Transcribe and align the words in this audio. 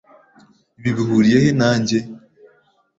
Ibi 0.79 0.91
bihuriye 0.97 1.37
he 1.43 1.49
nanjye? 1.59 1.97